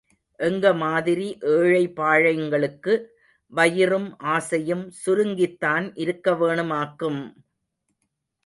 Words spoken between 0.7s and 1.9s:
மாதிரி எழை